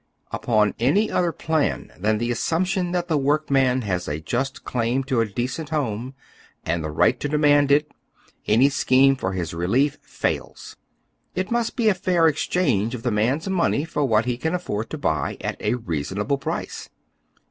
Upon 0.31 0.73
any 0.79 1.11
other 1.11 1.31
plan 1.31 1.93
than 1.95 2.17
the 2.17 2.31
assumption 2.31 2.91
that 2.91 3.07
the 3.07 3.19
workman 3.19 3.83
has 3.83 4.07
a 4.07 4.19
just 4.19 4.63
claim 4.63 5.03
to 5.03 5.21
a 5.21 5.27
decent 5.27 5.69
liome, 5.69 6.15
and 6.65 6.83
the 6.83 6.89
right 6.89 7.19
to 7.19 7.29
demand 7.29 7.71
it, 7.71 7.91
any 8.47 8.67
scheme 8.67 9.15
for 9.15 9.33
his 9.33 9.53
relief 9.53 9.99
fails. 10.01 10.75
It 11.35 11.51
must 11.51 11.75
be 11.75 11.87
a 11.87 11.93
fair 11.93 12.25
exchange 12.25 12.95
of 12.95 13.03
the 13.03 13.11
man's 13.11 13.47
money 13.47 13.85
for 13.85 14.03
what 14.03 14.25
he 14.25 14.37
can 14.37 14.55
afford 14.55 14.89
to 14.89 14.97
buy 14.97 15.37
at 15.39 15.61
a 15.61 15.75
reasonable 15.75 16.39
price. 16.39 16.89